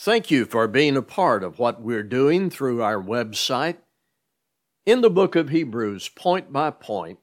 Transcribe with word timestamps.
Thank 0.00 0.30
you 0.30 0.44
for 0.44 0.68
being 0.68 0.96
a 0.96 1.02
part 1.02 1.42
of 1.42 1.58
what 1.58 1.82
we're 1.82 2.04
doing 2.04 2.50
through 2.50 2.80
our 2.80 3.02
website. 3.02 3.78
In 4.86 5.00
the 5.00 5.10
book 5.10 5.34
of 5.34 5.48
Hebrews, 5.48 6.08
point 6.10 6.52
by 6.52 6.70
point, 6.70 7.18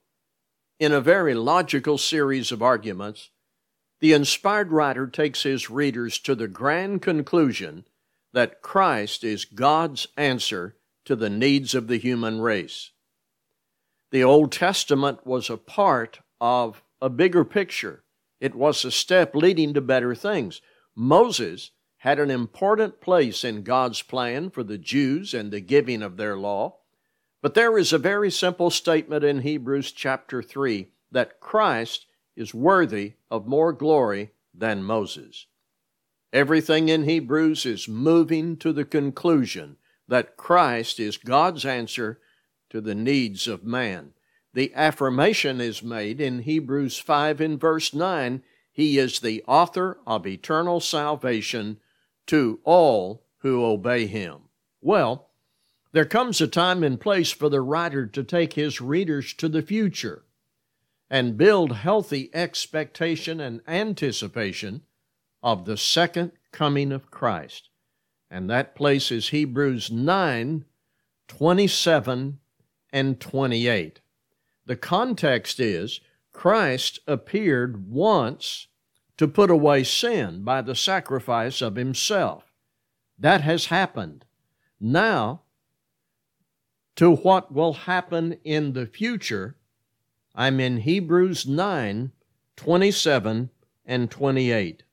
in 0.77 0.91
a 0.91 0.99
very 0.99 1.33
logical 1.33 1.97
series 1.97 2.51
of 2.51 2.61
arguments, 2.61 3.29
the 4.01 4.11
inspired 4.11 4.73
writer 4.73 5.07
takes 5.07 5.43
his 5.43 5.69
readers 5.69 6.19
to 6.19 6.35
the 6.35 6.49
grand 6.49 7.01
conclusion 7.01 7.85
that 8.33 8.61
Christ 8.61 9.23
is 9.23 9.45
God's 9.45 10.07
answer 10.17 10.75
to 11.05 11.15
the 11.15 11.29
needs 11.29 11.75
of 11.75 11.87
the 11.87 11.97
human 11.97 12.41
race. 12.41 12.91
The 14.11 14.25
Old 14.25 14.51
Testament 14.51 15.25
was 15.25 15.49
a 15.49 15.55
part 15.55 16.19
of 16.41 16.83
a 17.01 17.09
bigger 17.09 17.45
picture, 17.45 18.03
it 18.41 18.53
was 18.53 18.83
a 18.83 18.91
step 18.91 19.33
leading 19.33 19.73
to 19.75 19.81
better 19.81 20.13
things. 20.13 20.59
Moses 20.93 21.71
had 22.05 22.19
an 22.19 22.29
important 22.29 23.01
place 23.01 23.43
in 23.43 23.63
God's 23.63 24.03
plan 24.03 24.51
for 24.51 24.61
the 24.61 24.77
Jews 24.77 25.33
and 25.33 25.49
the 25.49 25.59
giving 25.59 26.03
of 26.03 26.17
their 26.17 26.37
law. 26.37 26.75
But 27.41 27.55
there 27.55 27.79
is 27.79 27.91
a 27.91 27.97
very 27.97 28.29
simple 28.29 28.69
statement 28.69 29.23
in 29.23 29.41
Hebrews 29.41 29.91
chapter 29.91 30.43
3 30.43 30.91
that 31.11 31.39
Christ 31.39 32.05
is 32.35 32.53
worthy 32.53 33.13
of 33.31 33.47
more 33.47 33.73
glory 33.73 34.33
than 34.53 34.83
Moses. 34.83 35.47
Everything 36.31 36.89
in 36.89 37.05
Hebrews 37.05 37.65
is 37.65 37.87
moving 37.87 38.55
to 38.57 38.71
the 38.71 38.85
conclusion 38.85 39.77
that 40.07 40.37
Christ 40.37 40.99
is 40.99 41.17
God's 41.17 41.65
answer 41.65 42.19
to 42.69 42.81
the 42.81 42.93
needs 42.93 43.47
of 43.47 43.63
man. 43.63 44.11
The 44.53 44.71
affirmation 44.75 45.59
is 45.59 45.81
made 45.81 46.21
in 46.21 46.43
Hebrews 46.43 46.99
5 46.99 47.41
in 47.41 47.57
verse 47.57 47.95
9 47.95 48.43
He 48.71 48.99
is 48.99 49.21
the 49.21 49.43
author 49.47 49.97
of 50.05 50.27
eternal 50.27 50.79
salvation 50.79 51.79
to 52.27 52.59
all 52.63 53.23
who 53.39 53.63
obey 53.63 54.07
him. 54.07 54.41
Well, 54.81 55.29
there 55.91 56.05
comes 56.05 56.41
a 56.41 56.47
time 56.47 56.83
and 56.83 56.99
place 56.99 57.31
for 57.31 57.49
the 57.49 57.61
writer 57.61 58.05
to 58.07 58.23
take 58.23 58.53
his 58.53 58.81
readers 58.81 59.33
to 59.35 59.47
the 59.47 59.61
future 59.61 60.25
and 61.09 61.37
build 61.37 61.71
healthy 61.71 62.29
expectation 62.33 63.39
and 63.39 63.61
anticipation 63.67 64.81
of 65.43 65.65
the 65.65 65.77
second 65.77 66.31
coming 66.51 66.91
of 66.91 67.11
Christ. 67.11 67.69
And 68.29 68.49
that 68.49 68.75
place 68.75 69.11
is 69.11 69.29
Hebrews 69.29 69.91
9 69.91 70.65
27 71.27 72.39
and 72.91 73.19
28. 73.19 74.01
The 74.65 74.75
context 74.75 75.59
is 75.59 76.01
Christ 76.33 76.99
appeared 77.07 77.89
once 77.89 78.67
to 79.17 79.27
put 79.27 79.49
away 79.49 79.83
sin 79.83 80.43
by 80.43 80.61
the 80.61 80.75
sacrifice 80.75 81.61
of 81.61 81.75
himself. 81.75 82.51
That 83.17 83.41
has 83.41 83.67
happened. 83.67 84.25
Now, 84.79 85.43
to 86.95 87.15
what 87.15 87.53
will 87.53 87.73
happen 87.73 88.37
in 88.43 88.73
the 88.73 88.85
future, 88.85 89.55
I'm 90.33 90.59
in 90.59 90.77
Hebrews 90.77 91.45
9 91.45 92.11
27 92.57 93.49
and 93.85 94.09
28. 94.09 94.83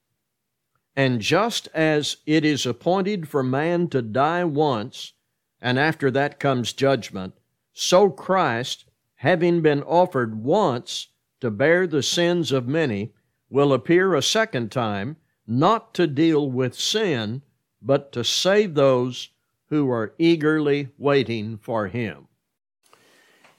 And 0.96 1.20
just 1.20 1.68
as 1.72 2.18
it 2.26 2.44
is 2.44 2.66
appointed 2.66 3.28
for 3.28 3.42
man 3.42 3.88
to 3.88 4.02
die 4.02 4.44
once, 4.44 5.12
and 5.60 5.78
after 5.78 6.10
that 6.10 6.40
comes 6.40 6.72
judgment, 6.72 7.34
so 7.72 8.10
Christ, 8.10 8.84
having 9.16 9.62
been 9.62 9.82
offered 9.84 10.42
once 10.42 11.08
to 11.40 11.50
bear 11.50 11.86
the 11.86 12.02
sins 12.02 12.52
of 12.52 12.66
many, 12.68 13.14
will 13.52 13.74
appear 13.74 14.14
a 14.14 14.22
second 14.22 14.72
time, 14.72 15.14
not 15.46 15.92
to 15.92 16.06
deal 16.06 16.50
with 16.50 16.74
sin, 16.74 17.42
but 17.82 18.10
to 18.10 18.24
save 18.24 18.74
those 18.74 19.28
who 19.68 19.90
are 19.90 20.14
eagerly 20.18 20.88
waiting 20.96 21.58
for 21.58 21.88
him. 21.88 22.26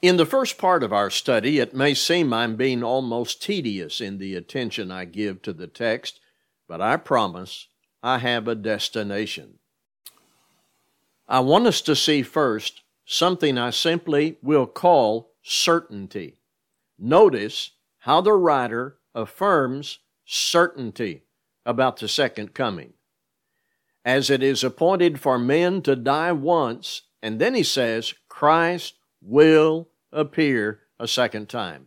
In 0.02 0.16
the 0.16 0.26
first 0.26 0.58
part 0.58 0.82
of 0.82 0.92
our 0.92 1.10
study, 1.10 1.60
it 1.60 1.74
may 1.74 1.94
seem 1.94 2.32
I'm 2.32 2.56
being 2.56 2.82
almost 2.82 3.40
tedious 3.40 4.00
in 4.00 4.18
the 4.18 4.34
attention 4.34 4.90
I 4.90 5.04
give 5.04 5.42
to 5.42 5.52
the 5.52 5.68
text, 5.68 6.18
but 6.66 6.80
I 6.80 6.96
promise 6.96 7.68
I 8.02 8.18
have 8.18 8.48
a 8.48 8.56
destination. 8.56 9.60
I 11.28 11.38
want 11.38 11.68
us 11.68 11.80
to 11.82 11.94
see 11.94 12.22
first 12.22 12.82
something 13.06 13.56
I 13.56 13.70
simply 13.70 14.38
will 14.42 14.66
call 14.66 15.30
certainty. 15.42 16.38
Notice 16.98 17.70
how 17.98 18.20
the 18.20 18.32
writer 18.32 18.98
affirms 19.14 20.00
certainty 20.24 21.22
about 21.64 21.98
the 21.98 22.08
second 22.08 22.54
coming. 22.54 22.94
As 24.04 24.28
it 24.28 24.42
is 24.42 24.62
appointed 24.62 25.20
for 25.20 25.38
men 25.38 25.80
to 25.82 25.96
die 25.96 26.32
once, 26.32 27.02
and 27.22 27.40
then 27.40 27.54
he 27.54 27.62
says, 27.62 28.14
Christ 28.28 28.94
will 29.22 29.88
appear 30.12 30.80
a 30.98 31.08
second 31.08 31.48
time. 31.48 31.86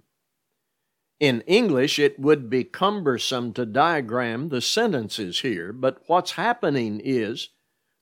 In 1.20 1.42
English, 1.42 2.00
it 2.00 2.20
would 2.20 2.50
be 2.50 2.64
cumbersome 2.64 3.54
to 3.54 3.66
diagram 3.66 4.50
the 4.50 4.62
sentences 4.62 5.40
here, 5.40 5.74
but 5.74 6.02
what's 6.08 6.32
happening 6.32 7.02
is 7.04 7.50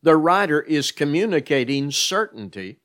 the 0.02 0.18
writer 0.18 0.62
is 0.62 0.92
communicating 0.92 1.92
certainty 1.92 2.80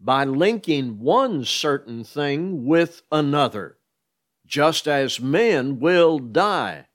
by 0.00 0.24
linking 0.24 0.98
one 0.98 1.44
certain 1.44 2.04
thing 2.04 2.66
with 2.66 3.02
another 3.10 3.78
just 4.46 4.86
as 4.88 5.20
men 5.20 5.78
will 5.80 6.18
die. 6.18 6.86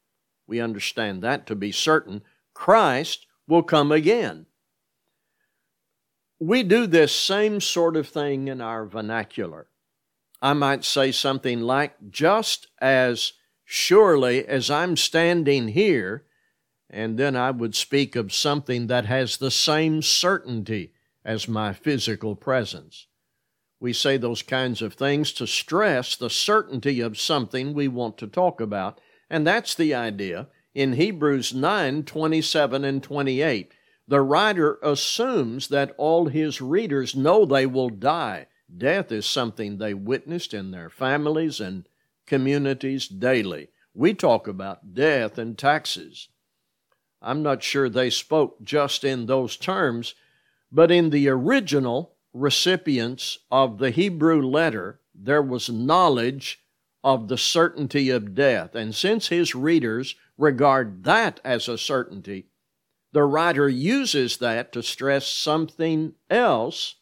We 0.47 0.59
understand 0.59 1.21
that 1.21 1.45
to 1.47 1.55
be 1.55 1.71
certain. 1.71 2.23
Christ 2.53 3.25
will 3.47 3.63
come 3.63 3.91
again. 3.91 4.45
We 6.39 6.63
do 6.63 6.87
this 6.87 7.15
same 7.15 7.61
sort 7.61 7.95
of 7.95 8.07
thing 8.07 8.47
in 8.47 8.61
our 8.61 8.85
vernacular. 8.85 9.67
I 10.41 10.53
might 10.53 10.83
say 10.83 11.11
something 11.11 11.61
like, 11.61 12.09
just 12.09 12.67
as 12.79 13.33
surely 13.63 14.45
as 14.45 14.71
I'm 14.71 14.97
standing 14.97 15.69
here, 15.69 16.25
and 16.89 17.17
then 17.17 17.35
I 17.35 17.51
would 17.51 17.75
speak 17.75 18.15
of 18.15 18.33
something 18.33 18.87
that 18.87 19.05
has 19.05 19.37
the 19.37 19.51
same 19.51 20.01
certainty 20.01 20.93
as 21.23 21.47
my 21.47 21.73
physical 21.73 22.35
presence. 22.35 23.07
We 23.81 23.93
say 23.93 24.17
those 24.17 24.43
kinds 24.43 24.83
of 24.83 24.93
things 24.93 25.33
to 25.33 25.47
stress 25.47 26.15
the 26.15 26.29
certainty 26.29 27.01
of 27.01 27.19
something 27.19 27.73
we 27.73 27.87
want 27.87 28.15
to 28.19 28.27
talk 28.27 28.61
about. 28.61 29.01
And 29.27 29.45
that's 29.45 29.73
the 29.73 29.95
idea 29.95 30.49
in 30.75 30.93
Hebrews 30.93 31.51
9 31.55 32.03
27 32.03 32.85
and 32.85 33.01
28. 33.01 33.73
The 34.07 34.21
writer 34.21 34.77
assumes 34.83 35.69
that 35.69 35.95
all 35.97 36.27
his 36.27 36.61
readers 36.61 37.15
know 37.15 37.43
they 37.43 37.65
will 37.65 37.89
die. 37.89 38.45
Death 38.77 39.11
is 39.11 39.25
something 39.25 39.77
they 39.77 39.95
witnessed 39.95 40.53
in 40.53 40.69
their 40.69 40.91
families 40.91 41.59
and 41.59 41.89
communities 42.27 43.07
daily. 43.07 43.69
We 43.95 44.13
talk 44.13 44.47
about 44.47 44.93
death 44.93 45.39
and 45.39 45.57
taxes. 45.57 46.29
I'm 47.19 47.41
not 47.41 47.63
sure 47.63 47.89
they 47.89 48.11
spoke 48.11 48.63
just 48.63 49.03
in 49.03 49.25
those 49.25 49.57
terms, 49.57 50.13
but 50.71 50.91
in 50.91 51.09
the 51.09 51.29
original, 51.29 52.10
recipients 52.33 53.39
of 53.51 53.77
the 53.77 53.91
Hebrew 53.91 54.41
letter, 54.41 54.99
there 55.13 55.41
was 55.41 55.69
knowledge 55.69 56.63
of 57.03 57.27
the 57.27 57.37
certainty 57.37 58.09
of 58.09 58.35
death. 58.35 58.75
And 58.75 58.93
since 58.95 59.27
his 59.27 59.55
readers 59.55 60.15
regard 60.37 61.03
that 61.03 61.39
as 61.43 61.67
a 61.67 61.77
certainty, 61.77 62.47
the 63.11 63.23
writer 63.23 63.67
uses 63.67 64.37
that 64.37 64.71
to 64.73 64.83
stress 64.83 65.27
something 65.27 66.13
else 66.29 66.95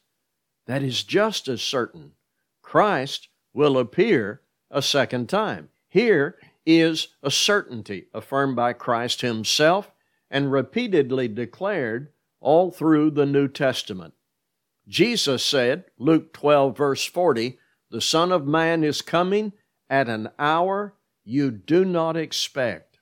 that 0.65 0.81
is 0.83 1.03
just 1.03 1.47
as 1.47 1.61
certain. 1.61 2.13
Christ 2.61 3.29
will 3.53 3.77
appear 3.77 4.41
a 4.71 4.81
second 4.81 5.29
time. 5.29 5.69
Here 5.87 6.37
is 6.65 7.09
a 7.23 7.31
certainty 7.31 8.07
affirmed 8.13 8.55
by 8.55 8.73
Christ 8.73 9.21
himself 9.21 9.91
and 10.29 10.51
repeatedly 10.51 11.27
declared 11.27 12.09
all 12.39 12.71
through 12.71 13.11
the 13.11 13.25
New 13.25 13.47
Testament. 13.47 14.13
Jesus 14.89 15.43
said, 15.43 15.85
Luke 15.99 16.33
12, 16.33 16.75
verse 16.75 17.05
40, 17.05 17.59
the 17.91 18.01
Son 18.01 18.31
of 18.31 18.47
Man 18.47 18.83
is 18.83 19.03
coming 19.03 19.53
at 19.87 20.09
an 20.09 20.29
hour 20.39 20.95
you 21.23 21.51
do 21.51 21.85
not 21.85 22.17
expect. 22.17 22.97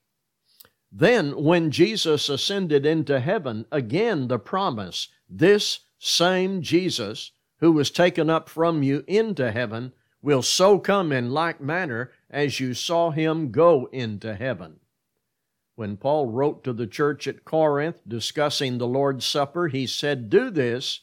Then, 0.91 1.41
when 1.41 1.71
Jesus 1.71 2.27
ascended 2.27 2.85
into 2.85 3.21
heaven, 3.21 3.65
again 3.71 4.27
the 4.27 4.37
promise, 4.37 5.07
this 5.29 5.79
same 5.97 6.61
Jesus 6.61 7.31
who 7.59 7.71
was 7.71 7.89
taken 7.89 8.29
up 8.29 8.49
from 8.49 8.83
you 8.83 9.03
into 9.07 9.51
heaven 9.51 9.93
will 10.21 10.41
so 10.41 10.79
come 10.79 11.11
in 11.13 11.31
like 11.31 11.61
manner 11.61 12.11
as 12.29 12.59
you 12.59 12.73
saw 12.73 13.11
him 13.11 13.51
go 13.51 13.87
into 13.93 14.35
heaven. 14.35 14.79
When 15.75 15.95
Paul 15.95 16.27
wrote 16.27 16.63
to 16.65 16.73
the 16.73 16.87
church 16.87 17.27
at 17.27 17.45
Corinth 17.45 18.01
discussing 18.07 18.77
the 18.77 18.87
Lord's 18.87 19.25
Supper, 19.25 19.67
he 19.67 19.87
said, 19.87 20.29
Do 20.29 20.49
this 20.49 21.01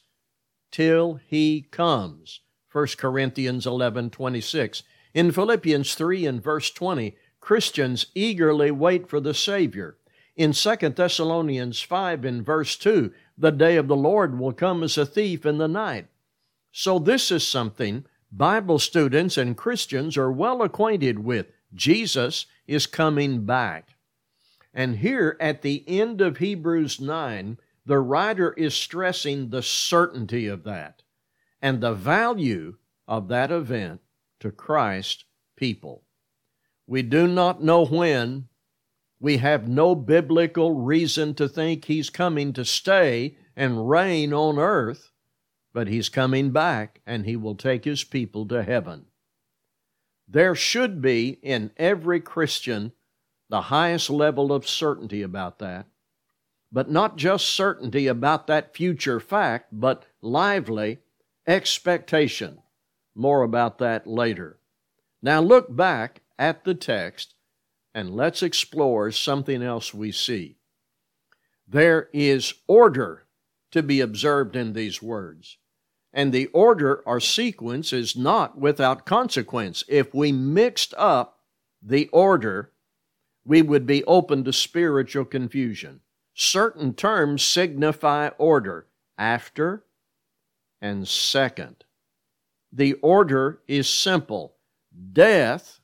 till 0.75 1.21
he 1.29 1.69
comes. 1.71 2.41
1 2.73 2.87
Corinthians 2.99 3.65
11 3.65 4.11
26. 4.11 4.82
In 5.15 5.31
Philippians 5.31 5.94
3 5.94 6.26
and 6.26 6.43
verse 6.43 6.69
20, 6.73 7.17
Christians 7.38 8.06
eagerly 8.12 8.73
wait 8.73 9.09
for 9.09 9.21
the 9.21 9.35
Savior. 9.35 9.99
In 10.35 10.53
2 10.53 10.76
Thessalonians 10.88 11.81
5 11.81 12.25
in 12.25 12.43
verse 12.43 12.75
2, 12.75 13.12
the 13.38 13.53
day 13.53 13.76
of 13.76 13.87
the 13.87 13.94
Lord 13.94 14.37
will 14.37 14.53
come 14.53 14.82
as 14.82 14.99
a 14.99 15.06
thief 15.06 15.47
in 15.47 15.59
the 15.59 15.69
night. 15.69 16.09
So 16.73 16.99
this 16.99 17.31
is 17.31 17.47
something 17.47 18.05
Bible 18.32 18.81
students 18.81 19.37
and 19.37 19.56
Christians 19.56 20.17
are 20.17 20.32
well 20.32 20.61
acquainted 20.61 21.21
with. 21.21 21.47
Jesus 21.73 22.47
is 22.67 22.88
coming 22.88 23.47
back. 23.47 23.91
And 24.75 24.97
here 24.97 25.37
at 25.38 25.62
the 25.62 25.85
end 25.87 26.21
of 26.21 26.38
Hebrews 26.38 26.99
9, 26.99 27.59
the 27.86 27.98
writer 27.98 28.52
is 28.52 28.75
stressing 28.75 29.50
the 29.50 29.62
certainty 29.62 30.46
of 30.46 30.64
that 30.64 31.02
and 31.60 31.81
the 31.81 31.94
value 31.94 32.76
of 33.06 33.28
that 33.28 33.50
event 33.50 34.00
to 34.40 34.50
Christ 34.50 35.25
people. 35.56 36.04
We 36.86 37.02
do 37.02 37.26
not 37.26 37.62
know 37.62 37.84
when. 37.86 38.48
We 39.20 39.38
have 39.38 39.69
no 39.69 39.94
biblical 39.94 40.75
reason 40.75 41.34
to 41.34 41.48
think 41.48 41.84
he's 41.84 42.10
coming 42.10 42.52
to 42.54 42.64
stay 42.64 43.36
and 43.56 43.88
reign 43.88 44.34
on 44.34 44.58
earth, 44.58 45.12
but 45.72 45.88
he's 45.88 46.08
coming 46.08 46.50
back 46.50 47.00
and 47.06 47.25
he 47.25 47.37
will 47.37 47.54
take 47.54 47.84
his 47.84 48.04
people 48.04 48.46
to 48.48 48.62
heaven. 48.62 49.06
There 50.28 50.54
should 50.54 51.00
be 51.00 51.38
in 51.42 51.70
every 51.76 52.20
Christian 52.20 52.92
the 53.48 53.62
highest 53.62 54.10
level 54.10 54.52
of 54.52 54.69
certainty 54.69 55.22
about 55.22 55.58
that, 55.60 55.87
but 56.75 56.91
not 56.91 57.17
just 57.17 57.50
certainty 57.50 58.09
about 58.09 58.49
that 58.49 58.75
future 58.75 59.21
fact, 59.21 59.69
but 59.71 60.06
lively 60.21 60.99
expectation. 61.47 62.59
More 63.15 63.44
about 63.44 63.79
that 63.79 64.09
later. 64.09 64.59
Now 65.23 65.41
look 65.41 65.75
back 65.75 66.23
at 66.37 66.65
the 66.65 66.75
text 66.75 67.35
and 67.94 68.11
let's 68.11 68.43
explore 68.43 69.12
something 69.12 69.62
else 69.62 69.94
we 69.94 70.11
see. 70.11 70.56
There 71.69 72.09
is 72.12 72.55
order 72.67 73.23
to 73.71 73.81
be 73.81 74.00
observed 74.00 74.56
in 74.56 74.73
these 74.73 75.00
words. 75.00 75.59
And 76.12 76.32
the 76.32 76.47
order 76.47 76.97
or 77.06 77.21
sequence 77.21 77.93
is 77.93 78.17
not 78.17 78.59
without 78.59 79.06
consequence. 79.06 79.85
If 79.87 80.12
we 80.12 80.32
mixed 80.32 80.93
up 80.99 81.38
the 81.81 82.09
order, 82.09 82.73
we 83.44 83.62
would 83.62 83.87
be 83.87 84.03
open 84.05 84.43
to 84.43 84.53
spiritual 84.53 85.25
confusion. 85.25 86.00
Certain 86.34 86.94
terms 86.94 87.44
signify 87.44 88.28
order 88.38 88.86
after 89.16 89.84
and 90.81 91.06
second. 91.06 91.84
The 92.72 92.94
order 92.94 93.60
is 93.69 93.88
simple 93.88 94.56
death, 95.12 95.81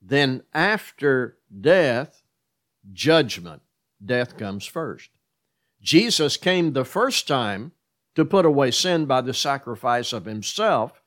then 0.00 0.42
after 0.54 1.36
death, 1.60 2.22
judgment. 2.92 3.62
Death 4.04 4.36
comes 4.36 4.66
first. 4.66 5.10
Jesus 5.80 6.36
came 6.36 6.72
the 6.72 6.84
first 6.84 7.26
time 7.26 7.72
to 8.14 8.24
put 8.24 8.46
away 8.46 8.70
sin 8.70 9.06
by 9.06 9.20
the 9.20 9.34
sacrifice 9.34 10.12
of 10.12 10.24
himself. 10.24 11.02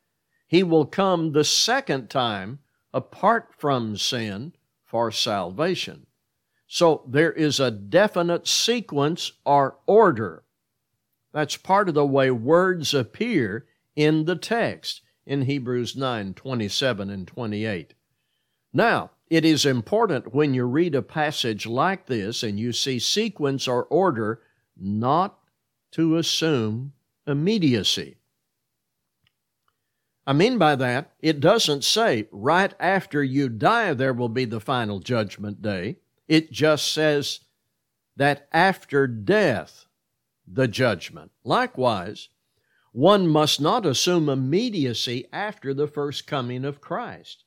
He 0.47 0.63
will 0.63 0.85
come 0.85 1.31
the 1.31 1.43
second 1.43 2.09
time 2.09 2.59
apart 2.93 3.49
from 3.57 3.97
sin 3.97 4.53
for 4.83 5.11
salvation. 5.11 6.07
So 6.67 7.03
there 7.07 7.31
is 7.31 7.59
a 7.59 7.71
definite 7.71 8.47
sequence 8.47 9.33
or 9.45 9.77
order. 9.85 10.43
That's 11.33 11.57
part 11.57 11.89
of 11.89 11.95
the 11.95 12.05
way 12.05 12.31
words 12.31 12.93
appear 12.93 13.65
in 13.95 14.25
the 14.25 14.35
text 14.35 15.01
in 15.25 15.43
Hebrews 15.43 15.95
9 15.95 16.33
27 16.33 17.09
and 17.09 17.27
28. 17.27 17.93
Now, 18.73 19.11
it 19.29 19.43
is 19.45 19.65
important 19.65 20.33
when 20.33 20.53
you 20.53 20.65
read 20.65 20.95
a 20.95 21.01
passage 21.01 21.65
like 21.65 22.05
this 22.05 22.43
and 22.43 22.59
you 22.59 22.71
see 22.71 22.99
sequence 22.99 23.67
or 23.67 23.83
order 23.85 24.41
not 24.77 25.39
to 25.91 26.17
assume 26.17 26.93
immediacy. 27.25 28.17
I 30.27 30.33
mean 30.33 30.57
by 30.57 30.75
that, 30.75 31.13
it 31.19 31.39
doesn't 31.39 31.83
say 31.83 32.27
right 32.31 32.73
after 32.79 33.23
you 33.23 33.49
die 33.49 33.93
there 33.93 34.13
will 34.13 34.29
be 34.29 34.45
the 34.45 34.59
final 34.59 34.99
judgment 34.99 35.61
day. 35.61 35.97
It 36.27 36.51
just 36.51 36.91
says 36.91 37.41
that 38.15 38.47
after 38.51 39.07
death, 39.07 39.85
the 40.47 40.67
judgment. 40.67 41.31
Likewise, 41.43 42.29
one 42.91 43.27
must 43.27 43.59
not 43.59 43.85
assume 43.85 44.29
immediacy 44.29 45.27
after 45.33 45.73
the 45.73 45.87
first 45.87 46.27
coming 46.27 46.63
of 46.63 46.81
Christ. 46.81 47.43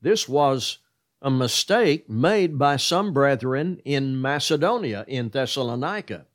This 0.00 0.28
was 0.28 0.78
a 1.22 1.30
mistake 1.30 2.10
made 2.10 2.58
by 2.58 2.76
some 2.76 3.12
brethren 3.12 3.80
in 3.84 4.20
Macedonia, 4.20 5.04
in 5.06 5.28
Thessalonica. 5.28 6.26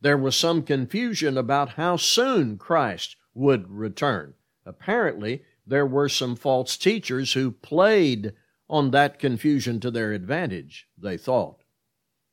There 0.00 0.16
was 0.16 0.34
some 0.34 0.62
confusion 0.62 1.36
about 1.38 1.70
how 1.70 1.96
soon 1.96 2.58
Christ 2.58 3.16
would 3.34 3.70
return. 3.70 4.34
Apparently, 4.64 5.42
there 5.66 5.86
were 5.86 6.08
some 6.08 6.34
false 6.34 6.76
teachers 6.76 7.34
who 7.34 7.50
played 7.52 8.32
on 8.68 8.90
that 8.90 9.18
confusion 9.18 9.80
to 9.80 9.90
their 9.90 10.12
advantage, 10.12 10.88
they 10.98 11.16
thought. 11.16 11.62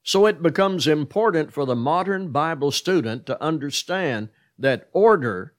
So 0.03 0.25
it 0.25 0.43
becomes 0.43 0.87
important 0.87 1.53
for 1.53 1.65
the 1.65 1.75
modern 1.75 2.31
Bible 2.31 2.71
student 2.71 3.25
to 3.27 3.41
understand 3.41 4.29
that 4.57 4.89
order 4.91 5.55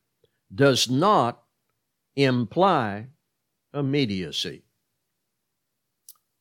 does 0.54 0.88
not 0.90 1.42
imply 2.14 3.08
immediacy. 3.72 4.64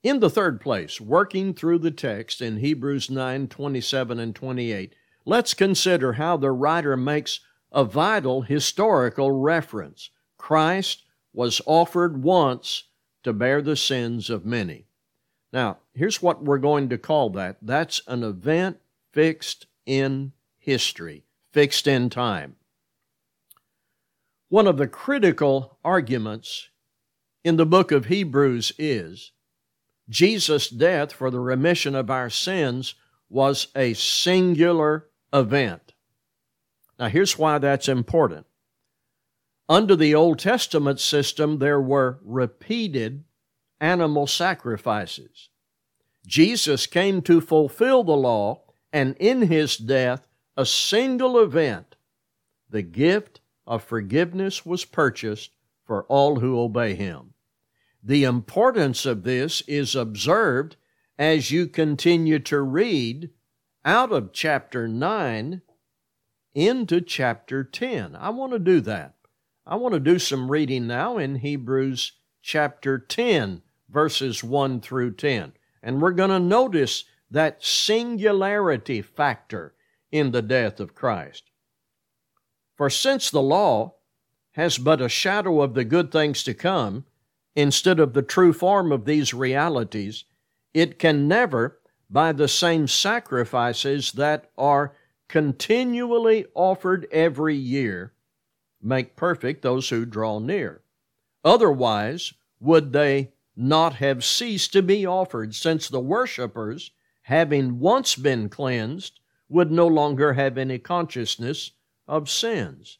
In 0.03 0.19
the 0.19 0.29
third 0.29 0.59
place, 0.59 0.99
working 0.99 1.53
through 1.53 1.79
the 1.79 1.91
text 1.91 2.41
in 2.41 2.57
Hebrews 2.57 3.09
9 3.09 3.47
27 3.47 4.19
and 4.19 4.35
28, 4.35 4.95
let's 5.25 5.53
consider 5.53 6.13
how 6.13 6.35
the 6.35 6.51
writer 6.51 6.97
makes 6.97 7.39
a 7.71 7.85
vital 7.85 8.41
historical 8.41 9.31
reference. 9.31 10.09
Christ 10.37 11.03
was 11.31 11.61
offered 11.65 12.21
once 12.21 12.83
to 13.23 13.33
bear 13.33 13.61
the 13.61 13.75
sins 13.75 14.29
of 14.29 14.45
many. 14.45 14.85
Now, 15.51 15.77
here's 15.93 16.21
what 16.21 16.43
we're 16.43 16.57
going 16.57 16.89
to 16.89 16.97
call 16.97 17.29
that 17.31 17.57
that's 17.61 18.01
an 18.07 18.23
event 18.23 18.77
fixed 19.11 19.67
in 19.85 20.33
history, 20.57 21.23
fixed 21.51 21.87
in 21.87 22.09
time. 22.09 22.55
One 24.49 24.67
of 24.67 24.77
the 24.77 24.87
critical 24.87 25.77
arguments 25.83 26.69
in 27.43 27.57
the 27.57 27.65
book 27.65 27.91
of 27.91 28.05
Hebrews 28.05 28.73
is 28.77 29.31
Jesus' 30.09 30.69
death 30.69 31.13
for 31.13 31.29
the 31.29 31.39
remission 31.39 31.95
of 31.95 32.09
our 32.09 32.29
sins 32.29 32.95
was 33.29 33.67
a 33.75 33.93
singular 33.93 35.07
event. 35.31 35.93
Now, 36.99 37.07
here's 37.07 37.37
why 37.37 37.57
that's 37.57 37.87
important. 37.87 38.45
Under 39.69 39.95
the 39.95 40.13
Old 40.13 40.39
Testament 40.39 40.99
system, 40.99 41.59
there 41.59 41.81
were 41.81 42.19
repeated 42.23 43.23
animal 43.79 44.27
sacrifices. 44.27 45.49
Jesus 46.25 46.85
came 46.85 47.21
to 47.23 47.41
fulfill 47.41 48.03
the 48.03 48.15
law, 48.15 48.63
and 48.91 49.15
in 49.17 49.43
his 49.43 49.77
death, 49.77 50.27
a 50.55 50.65
single 50.65 51.39
event, 51.39 51.95
the 52.69 52.81
gift 52.81 53.41
of 53.65 53.83
forgiveness 53.83 54.65
was 54.65 54.85
purchased 54.85 55.51
for 55.85 56.03
all 56.03 56.39
who 56.39 56.59
obey 56.59 56.95
him. 56.95 57.33
The 58.03 58.23
importance 58.23 59.05
of 59.05 59.23
this 59.23 59.61
is 59.61 59.95
observed 59.95 60.75
as 61.17 61.51
you 61.51 61.67
continue 61.67 62.39
to 62.39 62.61
read 62.61 63.29
out 63.85 64.11
of 64.11 64.33
chapter 64.33 64.87
9 64.87 65.61
into 66.53 67.01
chapter 67.01 67.63
10. 67.63 68.15
I 68.15 68.29
want 68.29 68.51
to 68.53 68.59
do 68.59 68.81
that. 68.81 69.12
I 69.65 69.77
want 69.77 69.93
to 69.93 69.99
do 69.99 70.19
some 70.19 70.51
reading 70.51 70.87
now 70.87 71.17
in 71.17 71.35
Hebrews 71.35 72.11
chapter 72.41 72.99
10, 72.99 73.61
verses 73.89 74.43
1 74.43 74.81
through 74.81 75.13
10. 75.13 75.53
And 75.81 76.01
we're 76.01 76.11
going 76.11 76.31
to 76.31 76.39
notice 76.39 77.05
that 77.31 77.63
singularity 77.63 79.01
factor 79.01 79.73
in 80.11 80.31
the 80.31 80.41
death 80.41 80.81
of 80.81 80.95
Christ. 80.95 81.49
For 82.75 82.89
since 82.89 83.31
the 83.31 83.41
law 83.41 83.95
has 84.51 84.77
but 84.77 85.01
a 85.01 85.07
shadow 85.07 85.61
of 85.61 85.73
the 85.73 85.85
good 85.85 86.11
things 86.11 86.43
to 86.43 86.53
come, 86.53 87.05
instead 87.55 87.99
of 87.99 88.13
the 88.13 88.21
true 88.21 88.51
form 88.51 88.91
of 88.91 89.05
these 89.05 89.33
realities, 89.33 90.25
it 90.73 90.99
can 90.99 91.27
never, 91.27 91.79
by 92.09 92.33
the 92.33 92.49
same 92.49 92.87
sacrifices 92.87 94.11
that 94.11 94.51
are 94.57 94.93
continually 95.29 96.45
offered 96.53 97.07
every 97.11 97.55
year, 97.55 98.12
make 98.83 99.15
perfect 99.15 99.61
those 99.61 99.89
who 99.89 100.05
draw 100.05 100.39
near. 100.39 100.81
Otherwise, 101.43 102.33
would 102.59 102.93
they 102.93 103.31
not 103.55 103.95
have 103.95 104.23
ceased 104.23 104.73
to 104.73 104.81
be 104.81 105.05
offered, 105.05 105.53
since 105.53 105.87
the 105.87 105.99
worshippers, 105.99 106.91
having 107.23 107.79
once 107.79 108.15
been 108.15 108.49
cleansed, 108.49 109.19
would 109.49 109.71
no 109.71 109.87
longer 109.87 110.33
have 110.33 110.57
any 110.57 110.79
consciousness 110.79 111.71
of 112.07 112.29
sins. 112.29 112.97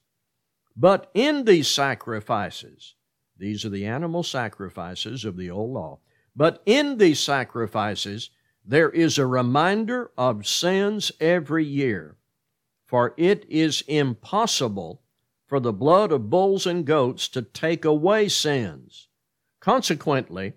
But 0.76 1.10
in 1.14 1.46
these 1.46 1.68
sacrifices, 1.68 2.96
these 3.38 3.66
are 3.66 3.70
the 3.70 3.86
animal 3.86 4.24
sacrifices 4.24 5.26
of 5.26 5.38
the 5.38 5.50
old 5.50 5.72
law, 5.72 6.00
but 6.36 6.62
in 6.66 6.98
these 6.98 7.20
sacrifices, 7.20 8.30
there 8.66 8.90
is 8.90 9.18
a 9.18 9.28
reminder 9.28 10.12
of 10.18 10.48
sins 10.48 11.12
every 11.20 11.66
year, 11.66 12.18
for 12.86 13.14
it 13.18 13.46
is 13.50 13.84
impossible 13.88 15.02
for 15.54 15.60
the 15.60 15.72
blood 15.72 16.12
of 16.12 16.32
bulls 16.32 16.66
and 16.66 16.84
goats 16.84 17.28
to 17.28 17.40
take 17.40 17.86
away 17.86 18.28
sins. 18.28 19.08
Consequently, 19.60 20.54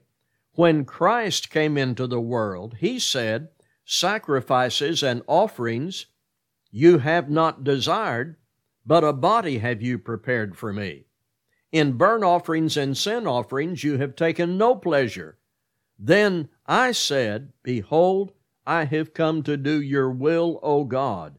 when 0.55 0.87
Christ 0.87 1.51
came 1.51 1.77
into 1.77 2.07
the 2.07 2.19
world, 2.19 2.77
he 2.81 2.99
said, 2.99 3.51
Sacrifices 3.85 5.03
and 5.03 5.21
offerings 5.27 6.07
you 6.71 6.97
have 6.97 7.29
not 7.29 7.63
desired, 7.63 8.37
but 8.87 9.05
a 9.05 9.13
body 9.13 9.59
have 9.59 9.83
you 9.83 9.99
prepared 9.99 10.57
for 10.57 10.73
me. 10.73 11.05
In 11.71 11.99
burnt 11.99 12.25
offerings 12.25 12.79
and 12.79 12.97
sin 12.97 13.27
offerings 13.27 13.85
you 13.85 13.99
have 13.99 14.17
taken 14.17 14.57
no 14.57 14.75
pleasure. 14.75 15.37
Then 15.99 16.49
I 16.65 16.93
said, 16.93 17.53
Behold, 17.63 18.33
I 18.67 18.85
have 18.85 19.13
come 19.13 19.43
to 19.43 19.59
do 19.59 19.79
your 19.79 20.11
will, 20.11 20.59
O 20.63 20.85
God, 20.85 21.39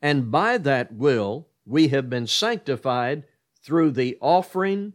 And 0.00 0.30
by 0.30 0.58
that 0.58 0.92
will, 0.92 1.48
we 1.64 1.88
have 1.88 2.08
been 2.08 2.26
sanctified 2.26 3.24
through 3.62 3.92
the 3.92 4.16
offering 4.20 4.94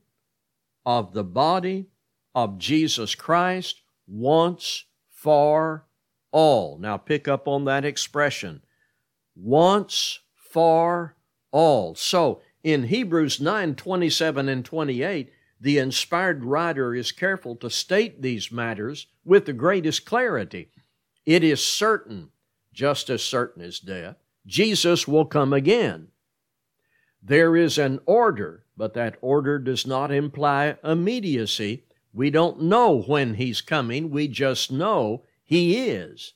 of 0.85 1.13
the 1.13 1.23
body 1.23 1.87
of 2.33 2.57
Jesus 2.57 3.15
Christ 3.15 3.81
once 4.07 4.85
for 5.09 5.85
all. 6.31 6.77
Now 6.77 6.97
pick 6.97 7.27
up 7.27 7.47
on 7.47 7.65
that 7.65 7.85
expression. 7.85 8.61
Once 9.35 10.19
for 10.35 11.15
all. 11.51 11.95
So 11.95 12.41
in 12.63 12.85
Hebrews 12.85 13.39
9 13.39 13.75
27 13.75 14.49
and 14.49 14.65
28, 14.65 15.31
the 15.59 15.77
inspired 15.77 16.43
writer 16.43 16.93
is 16.93 17.11
careful 17.11 17.55
to 17.57 17.69
state 17.69 18.21
these 18.21 18.51
matters 18.51 19.07
with 19.23 19.45
the 19.45 19.53
greatest 19.53 20.05
clarity. 20.05 20.69
It 21.25 21.43
is 21.43 21.65
certain, 21.65 22.29
just 22.73 23.09
as 23.09 23.23
certain 23.23 23.63
as 23.63 23.79
death, 23.79 24.17
Jesus 24.45 25.07
will 25.07 25.25
come 25.25 25.53
again. 25.53 26.09
There 27.21 27.55
is 27.55 27.77
an 27.77 27.99
order, 28.05 28.65
but 28.75 28.93
that 28.95 29.17
order 29.21 29.59
does 29.59 29.87
not 29.87 30.11
imply 30.11 30.77
immediacy. 30.83 31.85
We 32.11 32.29
don't 32.29 32.63
know 32.63 33.01
when 33.01 33.35
He's 33.35 33.61
coming, 33.61 34.09
we 34.09 34.27
just 34.27 34.71
know 34.71 35.23
He 35.43 35.89
is. 35.89 36.33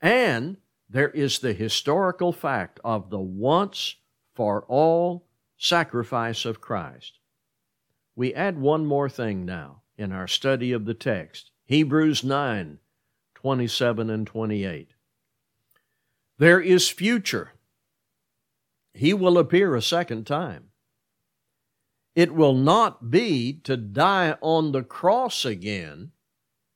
And 0.00 0.56
there 0.88 1.10
is 1.10 1.38
the 1.38 1.52
historical 1.52 2.32
fact 2.32 2.80
of 2.84 3.10
the 3.10 3.20
once 3.20 3.96
for 4.34 4.64
all 4.68 5.26
sacrifice 5.56 6.44
of 6.44 6.60
Christ 6.60 7.18
we 8.16 8.34
add 8.34 8.58
one 8.58 8.86
more 8.86 9.08
thing 9.08 9.44
now 9.44 9.82
in 9.96 10.12
our 10.12 10.28
study 10.28 10.72
of 10.72 10.84
the 10.84 10.94
text 10.94 11.50
Hebrews 11.66 12.22
9 12.22 12.78
27 13.34 14.10
and 14.10 14.26
28. 14.26 14.93
There 16.38 16.60
is 16.60 16.88
future. 16.88 17.52
He 18.92 19.14
will 19.14 19.38
appear 19.38 19.74
a 19.74 19.82
second 19.82 20.26
time. 20.26 20.70
It 22.14 22.34
will 22.34 22.54
not 22.54 23.10
be 23.10 23.52
to 23.64 23.76
die 23.76 24.36
on 24.40 24.72
the 24.72 24.82
cross 24.82 25.44
again. 25.44 26.12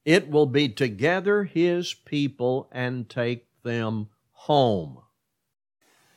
It 0.04 0.28
will 0.28 0.46
be 0.46 0.68
to 0.70 0.88
gather 0.88 1.44
his 1.44 1.94
people 1.94 2.68
and 2.72 3.08
take 3.08 3.46
them 3.62 4.08
home. 4.32 5.02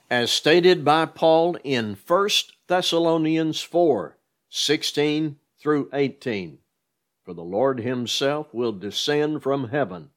As 0.09 0.31
stated 0.31 0.83
by 0.83 1.05
Paul 1.05 1.57
in 1.63 1.97
1 2.07 2.29
Thessalonians 2.67 3.61
4 3.61 4.17
16 4.49 5.37
through 5.59 5.89
18. 5.93 6.57
For 7.23 7.33
the 7.33 7.43
Lord 7.43 7.79
Himself 7.79 8.53
will 8.53 8.73
descend 8.73 9.43
from 9.43 9.69
heaven 9.69 10.09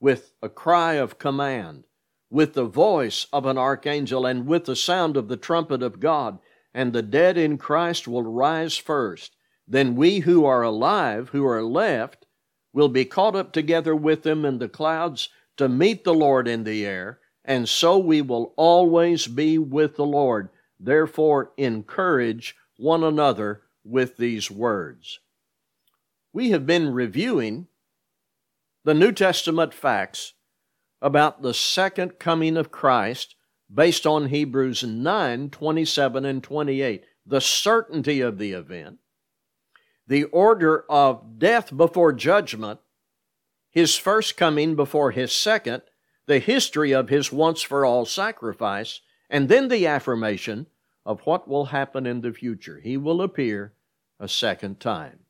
with 0.00 0.32
a 0.42 0.48
cry 0.48 0.94
of 0.94 1.18
command, 1.18 1.84
with 2.30 2.54
the 2.54 2.64
voice 2.64 3.26
of 3.32 3.46
an 3.46 3.58
archangel, 3.58 4.26
and 4.26 4.46
with 4.46 4.64
the 4.64 4.76
sound 4.76 5.16
of 5.16 5.28
the 5.28 5.36
trumpet 5.36 5.82
of 5.82 6.00
God, 6.00 6.38
and 6.74 6.92
the 6.92 7.02
dead 7.02 7.38
in 7.38 7.56
Christ 7.58 8.06
will 8.06 8.22
rise 8.22 8.76
first. 8.76 9.36
Then 9.66 9.96
we 9.96 10.20
who 10.20 10.44
are 10.44 10.62
alive, 10.62 11.30
who 11.30 11.46
are 11.46 11.62
left, 11.62 12.26
will 12.72 12.88
be 12.88 13.04
caught 13.04 13.34
up 13.34 13.52
together 13.52 13.96
with 13.96 14.22
them 14.22 14.44
in 14.44 14.58
the 14.58 14.68
clouds 14.68 15.28
to 15.56 15.68
meet 15.68 16.04
the 16.04 16.14
Lord 16.14 16.46
in 16.46 16.64
the 16.64 16.84
air, 16.84 17.20
and 17.44 17.68
so 17.68 17.96
we 17.96 18.20
will 18.20 18.52
always 18.56 19.26
be 19.26 19.56
with 19.56 19.96
the 19.96 20.04
Lord. 20.04 20.50
Therefore, 20.78 21.52
encourage 21.56 22.54
one 22.76 23.02
another 23.02 23.62
with 23.82 24.16
these 24.16 24.50
words. 24.50 25.20
We 26.32 26.50
have 26.50 26.66
been 26.66 26.92
reviewing 26.92 27.68
the 28.84 28.94
New 28.94 29.12
Testament 29.12 29.72
facts 29.72 30.34
about 31.00 31.42
the 31.42 31.54
second 31.54 32.18
coming 32.18 32.56
of 32.56 32.70
Christ 32.70 33.34
based 33.72 34.06
on 34.06 34.28
Hebrews 34.28 34.84
9 34.84 35.50
27 35.50 36.24
and 36.24 36.42
28, 36.42 37.04
the 37.26 37.40
certainty 37.40 38.20
of 38.20 38.38
the 38.38 38.52
event, 38.52 38.98
the 40.06 40.24
order 40.24 40.84
of 40.88 41.38
death 41.38 41.76
before 41.76 42.12
judgment, 42.12 42.80
his 43.70 43.96
first 43.96 44.36
coming 44.36 44.76
before 44.76 45.10
his 45.10 45.32
second, 45.32 45.82
the 46.26 46.38
history 46.38 46.92
of 46.92 47.08
his 47.08 47.32
once 47.32 47.62
for 47.62 47.84
all 47.84 48.06
sacrifice, 48.06 49.00
and 49.28 49.48
then 49.48 49.68
the 49.68 49.86
affirmation 49.86 50.66
of 51.04 51.20
what 51.20 51.46
will 51.48 51.66
happen 51.66 52.06
in 52.06 52.20
the 52.20 52.32
future. 52.32 52.80
He 52.80 52.96
will 52.96 53.22
appear 53.22 53.74
a 54.18 54.28
second 54.28 54.80
time. 54.80 55.25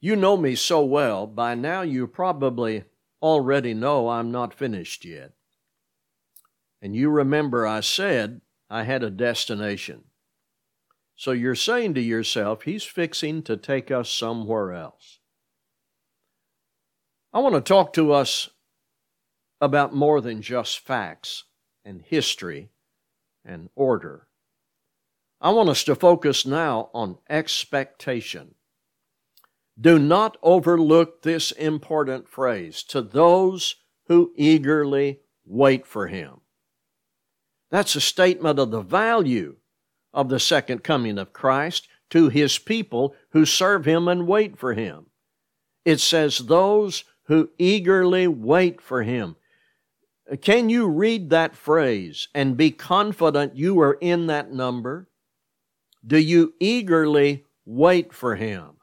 You 0.00 0.14
know 0.14 0.36
me 0.36 0.54
so 0.54 0.84
well, 0.84 1.26
by 1.26 1.54
now 1.54 1.82
you 1.82 2.06
probably 2.06 2.84
already 3.20 3.74
know 3.74 4.08
I'm 4.08 4.30
not 4.30 4.54
finished 4.54 5.04
yet. 5.04 5.32
And 6.80 6.94
you 6.94 7.10
remember 7.10 7.66
I 7.66 7.80
said 7.80 8.40
I 8.70 8.84
had 8.84 9.02
a 9.02 9.10
destination. 9.10 10.04
So 11.16 11.32
you're 11.32 11.56
saying 11.56 11.94
to 11.94 12.00
yourself, 12.00 12.62
He's 12.62 12.84
fixing 12.84 13.42
to 13.42 13.56
take 13.56 13.90
us 13.90 14.08
somewhere 14.08 14.72
else. 14.72 15.18
I 17.32 17.40
want 17.40 17.56
to 17.56 17.60
talk 17.60 17.92
to 17.94 18.12
us 18.12 18.50
about 19.60 19.94
more 19.94 20.20
than 20.20 20.42
just 20.42 20.78
facts 20.78 21.44
and 21.84 22.02
history 22.02 22.70
and 23.44 23.68
order. 23.74 24.28
I 25.40 25.50
want 25.50 25.68
us 25.68 25.82
to 25.84 25.94
focus 25.96 26.46
now 26.46 26.90
on 26.94 27.18
expectation. 27.28 28.54
Do 29.80 29.98
not 29.98 30.36
overlook 30.42 31.22
this 31.22 31.52
important 31.52 32.28
phrase 32.28 32.82
to 32.84 33.00
those 33.00 33.76
who 34.06 34.32
eagerly 34.36 35.20
wait 35.44 35.86
for 35.86 36.08
Him. 36.08 36.40
That's 37.70 37.94
a 37.94 38.00
statement 38.00 38.58
of 38.58 38.70
the 38.70 38.80
value 38.80 39.56
of 40.12 40.30
the 40.30 40.40
second 40.40 40.82
coming 40.82 41.18
of 41.18 41.32
Christ 41.32 41.86
to 42.10 42.28
His 42.28 42.58
people 42.58 43.14
who 43.30 43.44
serve 43.44 43.84
Him 43.84 44.08
and 44.08 44.26
wait 44.26 44.58
for 44.58 44.74
Him. 44.74 45.06
It 45.84 46.00
says, 46.00 46.38
those 46.38 47.04
who 47.24 47.50
eagerly 47.58 48.26
wait 48.26 48.80
for 48.80 49.02
Him. 49.02 49.36
Can 50.42 50.70
you 50.70 50.88
read 50.88 51.30
that 51.30 51.54
phrase 51.54 52.28
and 52.34 52.56
be 52.56 52.70
confident 52.70 53.56
you 53.56 53.80
are 53.80 53.94
in 54.00 54.26
that 54.26 54.52
number? 54.52 55.08
Do 56.04 56.18
you 56.18 56.54
eagerly 56.58 57.44
wait 57.64 58.12
for 58.12 58.36
Him? 58.36 58.77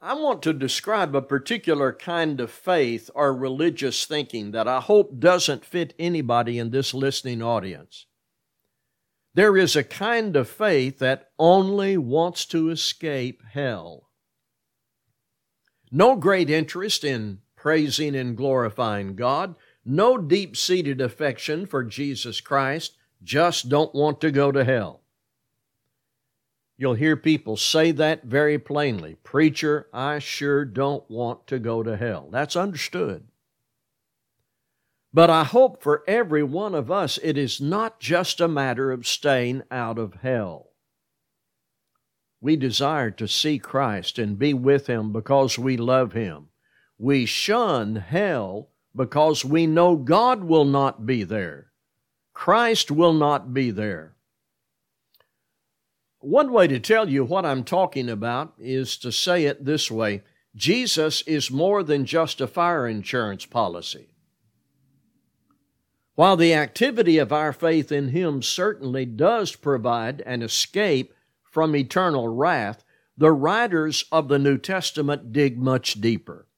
I 0.00 0.14
want 0.14 0.42
to 0.42 0.52
describe 0.52 1.16
a 1.16 1.22
particular 1.22 1.92
kind 1.92 2.40
of 2.40 2.52
faith 2.52 3.10
or 3.14 3.34
religious 3.34 4.04
thinking 4.04 4.52
that 4.52 4.68
I 4.68 4.80
hope 4.80 5.18
doesn't 5.18 5.64
fit 5.64 5.92
anybody 5.98 6.58
in 6.58 6.70
this 6.70 6.94
listening 6.94 7.42
audience. 7.42 8.06
There 9.34 9.56
is 9.56 9.74
a 9.74 9.82
kind 9.82 10.36
of 10.36 10.48
faith 10.48 10.98
that 11.00 11.30
only 11.38 11.96
wants 11.96 12.46
to 12.46 12.70
escape 12.70 13.42
hell. 13.52 14.08
No 15.90 16.14
great 16.14 16.48
interest 16.48 17.02
in 17.02 17.40
praising 17.56 18.14
and 18.14 18.36
glorifying 18.36 19.16
God, 19.16 19.56
no 19.84 20.16
deep 20.16 20.56
seated 20.56 21.00
affection 21.00 21.66
for 21.66 21.82
Jesus 21.82 22.40
Christ, 22.40 22.96
just 23.22 23.68
don't 23.68 23.94
want 23.94 24.20
to 24.20 24.30
go 24.30 24.52
to 24.52 24.64
hell. 24.64 25.02
You'll 26.80 26.94
hear 26.94 27.16
people 27.16 27.56
say 27.56 27.90
that 27.90 28.22
very 28.22 28.56
plainly. 28.56 29.16
Preacher, 29.24 29.88
I 29.92 30.20
sure 30.20 30.64
don't 30.64 31.08
want 31.10 31.48
to 31.48 31.58
go 31.58 31.82
to 31.82 31.96
hell. 31.96 32.28
That's 32.30 32.54
understood. 32.54 33.26
But 35.12 35.28
I 35.28 35.42
hope 35.42 35.82
for 35.82 36.04
every 36.06 36.44
one 36.44 36.76
of 36.76 36.88
us 36.88 37.18
it 37.20 37.36
is 37.36 37.60
not 37.60 37.98
just 37.98 38.40
a 38.40 38.46
matter 38.46 38.92
of 38.92 39.08
staying 39.08 39.62
out 39.72 39.98
of 39.98 40.14
hell. 40.22 40.70
We 42.40 42.54
desire 42.54 43.10
to 43.12 43.26
see 43.26 43.58
Christ 43.58 44.16
and 44.16 44.38
be 44.38 44.54
with 44.54 44.86
Him 44.86 45.12
because 45.12 45.58
we 45.58 45.76
love 45.76 46.12
Him. 46.12 46.50
We 46.96 47.26
shun 47.26 47.96
hell 47.96 48.70
because 48.94 49.44
we 49.44 49.66
know 49.66 49.96
God 49.96 50.44
will 50.44 50.64
not 50.64 51.04
be 51.04 51.24
there. 51.24 51.72
Christ 52.32 52.92
will 52.92 53.14
not 53.14 53.52
be 53.52 53.72
there. 53.72 54.14
One 56.20 56.52
way 56.52 56.66
to 56.66 56.80
tell 56.80 57.08
you 57.08 57.24
what 57.24 57.46
I'm 57.46 57.62
talking 57.62 58.08
about 58.08 58.54
is 58.58 58.96
to 58.98 59.12
say 59.12 59.44
it 59.44 59.64
this 59.64 59.90
way 59.90 60.22
Jesus 60.56 61.22
is 61.22 61.50
more 61.50 61.82
than 61.82 62.04
just 62.04 62.40
a 62.40 62.46
fire 62.46 62.88
insurance 62.88 63.46
policy. 63.46 64.14
While 66.16 66.36
the 66.36 66.54
activity 66.54 67.18
of 67.18 67.32
our 67.32 67.52
faith 67.52 67.92
in 67.92 68.08
Him 68.08 68.42
certainly 68.42 69.06
does 69.06 69.54
provide 69.54 70.20
an 70.22 70.42
escape 70.42 71.14
from 71.44 71.76
eternal 71.76 72.26
wrath, 72.26 72.82
the 73.16 73.30
writers 73.30 74.04
of 74.10 74.26
the 74.26 74.38
New 74.38 74.58
Testament 74.58 75.32
dig 75.32 75.58
much 75.58 76.00
deeper 76.00 76.48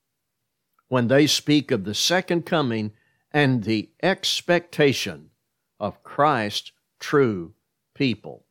when 0.88 1.08
they 1.08 1.26
speak 1.26 1.70
of 1.70 1.84
the 1.84 1.94
second 1.94 2.44
coming 2.44 2.92
and 3.32 3.64
the 3.64 3.90
expectation 4.02 5.30
of 5.78 6.02
Christ's 6.02 6.72
true 6.98 7.54
people. 7.94 8.44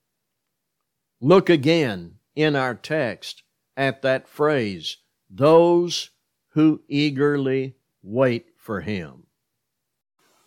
Look 1.22 1.50
again 1.50 2.16
in 2.36 2.56
our 2.56 2.76
text 2.76 3.44
at 3.76 4.02
that 4.04 4.28
phrase, 4.28 4.98
those 5.30 6.12
who 6.50 6.82
eagerly 6.88 7.76
wait 8.02 8.52
for 8.58 8.82
Him. 8.82 9.24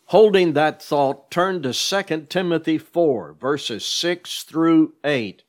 Holding 0.06 0.54
that 0.54 0.82
thought, 0.82 1.30
turn 1.30 1.62
to 1.62 1.72
2 1.72 2.26
Timothy 2.28 2.78
4, 2.78 3.34
verses 3.34 3.84
6 3.84 4.42
through 4.44 4.94
8, 5.04 5.44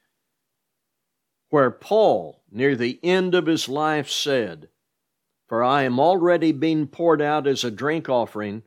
where 1.49 1.71
Paul, 1.71 2.41
near 2.51 2.75
the 2.75 2.99
end 3.03 3.35
of 3.35 3.45
his 3.45 3.69
life, 3.69 4.09
said, 4.09 4.69
For 5.47 5.63
I 5.63 5.83
am 5.83 5.99
already 5.99 6.51
being 6.51 6.87
poured 6.87 7.21
out 7.21 7.45
as 7.47 7.63
a 7.63 7.71
drink 7.71 8.09
offering, 8.09 8.63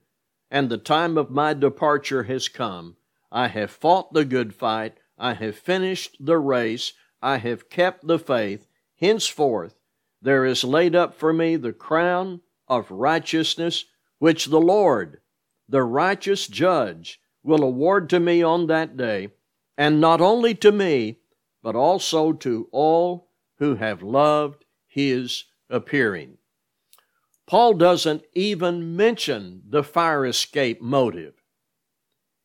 and 0.50 0.68
the 0.68 0.78
time 0.78 1.18
of 1.18 1.30
my 1.30 1.52
departure 1.52 2.24
has 2.24 2.48
come. 2.48 2.96
I 3.32 3.48
have 3.48 3.70
fought 3.70 4.12
the 4.12 4.24
good 4.24 4.54
fight, 4.54 4.98
I 5.18 5.34
have 5.34 5.56
finished 5.56 6.16
the 6.20 6.38
race, 6.38 6.92
I 7.22 7.38
have 7.38 7.68
kept 7.70 8.06
the 8.06 8.18
faith. 8.18 8.66
Henceforth 8.98 9.78
there 10.22 10.44
is 10.44 10.64
laid 10.64 10.96
up 10.96 11.14
for 11.14 11.32
me 11.32 11.56
the 11.56 11.72
crown 11.72 12.40
of 12.68 12.90
righteousness, 12.90 13.84
which 14.18 14.46
the 14.46 14.60
Lord, 14.60 15.20
the 15.68 15.82
righteous 15.82 16.46
judge 16.46 17.20
will 17.42 17.62
award 17.62 18.10
to 18.10 18.20
me 18.20 18.42
on 18.42 18.66
that 18.66 18.96
day, 18.96 19.28
and 19.76 20.00
not 20.00 20.20
only 20.20 20.54
to 20.56 20.72
me, 20.72 21.18
but 21.62 21.76
also 21.76 22.32
to 22.32 22.68
all 22.72 23.28
who 23.58 23.76
have 23.76 24.02
loved 24.02 24.64
his 24.86 25.44
appearing. 25.70 26.38
Paul 27.46 27.74
doesn't 27.74 28.24
even 28.34 28.96
mention 28.96 29.62
the 29.68 29.84
fire 29.84 30.26
escape 30.26 30.80
motive. 30.82 31.35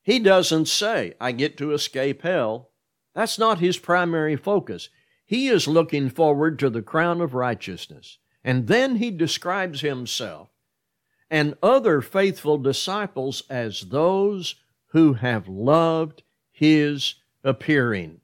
He 0.04 0.20
doesn't 0.20 0.68
say, 0.68 1.14
I 1.20 1.32
get 1.32 1.58
to 1.58 1.74
escape 1.74 2.24
hell. 2.24 2.72
That's 3.14 3.38
not 3.38 3.60
his 3.60 3.78
primary 3.78 4.36
focus. 4.36 4.90
He 5.26 5.48
is 5.48 5.68
looking 5.68 6.10
forward 6.10 6.58
to 6.60 6.70
the 6.70 6.82
crown 6.82 7.22
of 7.22 7.34
righteousness. 7.34 8.18
And 8.44 8.68
then 8.68 8.96
he 8.96 9.12
describes 9.12 9.82
himself 9.82 10.50
and 11.30 11.56
other 11.64 12.02
faithful 12.02 12.58
disciples 12.58 13.44
as 13.50 13.82
those 13.82 14.56
who 14.88 15.14
have 15.14 15.48
loved 15.48 16.24
his 16.52 17.16
appearing. 17.44 18.20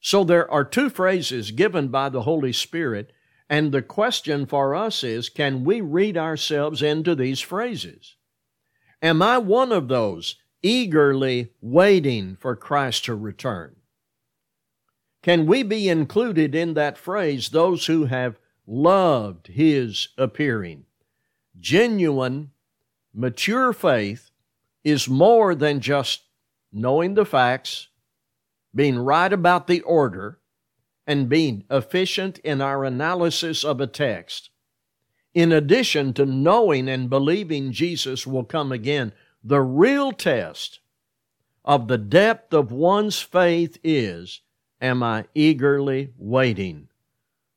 So 0.00 0.24
there 0.24 0.50
are 0.50 0.64
two 0.64 0.90
phrases 0.90 1.52
given 1.52 1.88
by 1.88 2.08
the 2.08 2.22
Holy 2.22 2.52
Spirit, 2.52 3.12
and 3.48 3.70
the 3.70 3.82
question 3.82 4.46
for 4.46 4.74
us 4.74 5.04
is 5.04 5.28
can 5.28 5.62
we 5.62 5.80
read 5.80 6.16
ourselves 6.16 6.82
into 6.82 7.14
these 7.14 7.40
phrases? 7.40 8.16
Am 9.00 9.22
I 9.22 9.38
one 9.38 9.70
of 9.70 9.86
those 9.86 10.36
eagerly 10.62 11.52
waiting 11.60 12.36
for 12.40 12.56
Christ 12.56 13.04
to 13.06 13.14
return? 13.14 13.76
Can 15.22 15.46
we 15.46 15.62
be 15.62 15.88
included 15.88 16.54
in 16.54 16.74
that 16.74 16.98
phrase, 16.98 17.50
those 17.50 17.86
who 17.86 18.06
have 18.06 18.38
loved 18.66 19.48
his 19.48 20.08
appearing? 20.18 20.84
genuine, 21.58 22.50
mature 23.14 23.72
faith 23.72 24.30
is 24.84 25.08
more 25.08 25.54
than 25.54 25.80
just 25.80 26.22
knowing 26.72 27.14
the 27.14 27.24
facts, 27.24 27.88
being 28.74 28.98
right 28.98 29.32
about 29.32 29.66
the 29.66 29.80
order, 29.82 30.38
and 31.06 31.28
being 31.28 31.64
efficient 31.70 32.38
in 32.40 32.60
our 32.60 32.84
analysis 32.84 33.64
of 33.64 33.80
a 33.80 33.86
text. 33.86 34.50
In 35.34 35.52
addition 35.52 36.12
to 36.14 36.26
knowing 36.26 36.88
and 36.88 37.08
believing 37.08 37.72
Jesus 37.72 38.26
will 38.26 38.44
come 38.44 38.70
again, 38.70 39.12
the 39.44 39.60
real 39.60 40.12
test 40.12 40.78
of 41.64 41.88
the 41.88 41.98
depth 41.98 42.54
of 42.54 42.70
one's 42.70 43.20
faith 43.20 43.78
is 43.82 44.40
Am 44.80 45.02
I 45.02 45.26
eagerly 45.34 46.12
waiting 46.16 46.88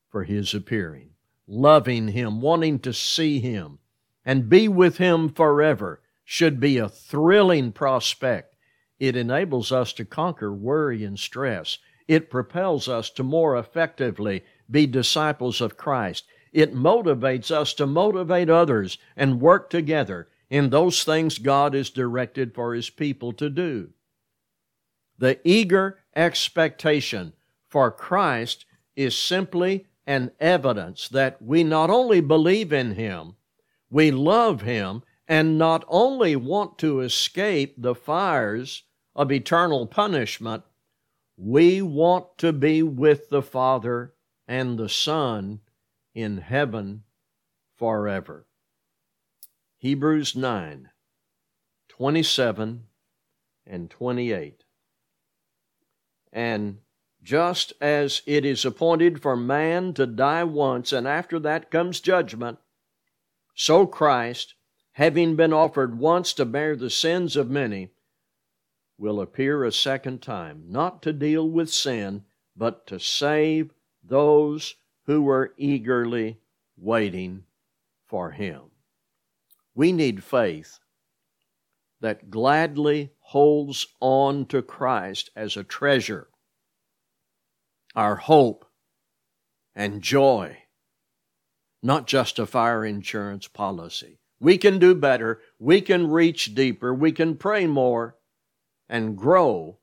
for 0.09 0.23
His 0.23 0.53
appearing? 0.53 1.09
Loving 1.47 2.09
Him, 2.09 2.39
wanting 2.39 2.79
to 2.79 2.93
see 2.93 3.39
Him, 3.39 3.79
and 4.23 4.49
be 4.49 4.67
with 4.67 4.97
Him 4.97 5.29
forever 5.29 6.01
should 6.23 6.59
be 6.59 6.77
a 6.77 6.89
thrilling 6.89 7.71
prospect. 7.71 8.55
It 8.99 9.15
enables 9.15 9.71
us 9.71 9.91
to 9.93 10.05
conquer 10.05 10.53
worry 10.53 11.03
and 11.03 11.19
stress. 11.19 11.79
It 12.07 12.29
propels 12.29 12.87
us 12.87 13.09
to 13.11 13.23
more 13.23 13.57
effectively 13.57 14.43
be 14.69 14.87
disciples 14.87 15.61
of 15.61 15.77
Christ. 15.77 16.25
It 16.53 16.73
motivates 16.73 17.51
us 17.51 17.73
to 17.75 17.87
motivate 17.87 18.49
others 18.49 18.97
and 19.15 19.41
work 19.41 19.69
together 19.69 20.29
in 20.49 20.69
those 20.69 21.03
things 21.03 21.37
God 21.37 21.73
has 21.73 21.89
directed 21.89 22.53
for 22.53 22.73
His 22.73 22.89
people 22.89 23.33
to 23.33 23.49
do. 23.49 23.89
The 25.17 25.39
eager 25.43 25.99
expectation 26.15 27.33
for 27.67 27.91
Christ 27.91 28.65
is 28.95 29.17
simply 29.17 29.87
an 30.05 30.31
evidence 30.39 31.07
that 31.09 31.41
we 31.41 31.63
not 31.63 31.89
only 31.89 32.21
believe 32.21 32.71
in 32.71 32.93
Him, 32.93 33.35
we 33.89 34.11
love 34.11 34.61
Him 34.61 35.03
and 35.27 35.57
not 35.57 35.83
only 35.87 36.35
want 36.35 36.77
to 36.79 36.99
escape 36.99 37.75
the 37.77 37.95
fires 37.95 38.83
of 39.15 39.31
eternal 39.31 39.87
punishment, 39.87 40.63
we 41.37 41.81
want 41.81 42.37
to 42.37 42.53
be 42.53 42.83
with 42.83 43.29
the 43.29 43.41
Father 43.41 44.13
and 44.47 44.77
the 44.77 44.89
Son 44.89 45.59
in 46.13 46.37
heaven 46.37 47.03
forever. 47.75 48.45
Hebrews 49.85 50.35
9 50.35 50.89
27 51.89 52.87
and 53.67 53.89
28. 53.91 54.63
And 56.33 56.79
just 57.21 57.71
as 57.79 58.23
it 58.25 58.45
is 58.45 58.65
appointed 58.65 59.21
for 59.21 59.35
man 59.35 59.93
to 59.93 60.07
die 60.07 60.43
once, 60.43 60.91
and 60.91 61.07
after 61.07 61.37
that 61.37 61.69
comes 61.69 61.99
judgment, 61.99 62.57
so 63.53 63.85
Christ, 63.85 64.55
having 64.93 65.35
been 65.35 65.53
offered 65.53 65.99
once 65.99 66.33
to 66.33 66.45
bear 66.45 66.75
the 66.75 66.89
sins 66.89 67.35
of 67.35 67.51
many, 67.51 67.89
will 68.97 69.21
appear 69.21 69.63
a 69.63 69.71
second 69.71 70.19
time, 70.23 70.63
not 70.67 71.03
to 71.03 71.13
deal 71.13 71.47
with 71.47 71.69
sin, 71.69 72.25
but 72.57 72.87
to 72.87 72.99
save 72.99 73.69
those 74.03 74.77
who 75.03 75.21
were 75.21 75.53
eagerly 75.57 76.39
waiting 76.75 77.43
for 78.07 78.31
Him. 78.31 78.71
We 79.75 79.91
need 79.91 80.23
faith 80.23 80.79
that 82.01 82.29
gladly 82.29 83.11
holds 83.19 83.87
on 83.99 84.45
to 84.47 84.61
Christ 84.61 85.29
as 85.35 85.55
a 85.57 85.63
treasure, 85.63 86.29
our 87.95 88.15
hope 88.15 88.65
and 89.75 90.01
joy 90.01 90.57
not 91.85 92.07
just 92.07 92.39
a 92.39 92.47
fire 92.47 92.83
insurance 92.83 93.47
policy. 93.47 94.17
We 94.39 94.57
can 94.57 94.79
do 94.79 94.95
better. 94.95 95.39
We 95.59 95.81
can 95.81 96.09
reach 96.09 96.55
deeper. 96.55 96.91
We 96.91 97.11
can 97.11 97.37
pray 97.37 97.67
more 97.67 98.17
and 98.89 99.15
grow 99.15 99.77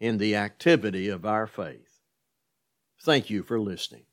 in 0.00 0.16
the 0.16 0.34
activity 0.34 1.10
of 1.10 1.26
our 1.26 1.46
faith. 1.46 2.00
Thank 3.02 3.28
you 3.28 3.42
for 3.42 3.60
listening. 3.60 4.04